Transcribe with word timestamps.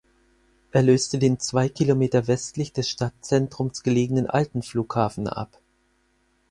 Er 0.71 0.81
löste 0.81 1.19
den 1.19 1.39
zwei 1.39 1.69
km 1.69 2.01
westlich 2.25 2.73
des 2.73 2.89
Stadtzentrums 2.89 3.83
gelegenen 3.83 4.27
alten 4.27 4.63
Flughafen 4.63 5.27
ab. 5.27 5.59